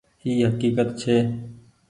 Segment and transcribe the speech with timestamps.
[0.23, 1.15] اي هڪيڪت ڇي۔